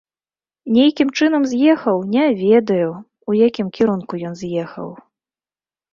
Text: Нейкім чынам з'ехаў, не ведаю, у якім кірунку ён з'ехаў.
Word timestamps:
Нейкім 0.77 1.11
чынам 1.17 1.43
з'ехаў, 1.51 1.97
не 2.15 2.25
ведаю, 2.43 2.89
у 3.33 3.39
якім 3.47 3.67
кірунку 3.79 4.13
ён 4.31 4.37
з'ехаў. 4.41 4.89